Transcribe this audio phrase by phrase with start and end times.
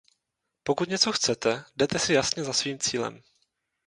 [0.63, 3.21] Pokud něco chcete, jdete si jasně za svým cílem.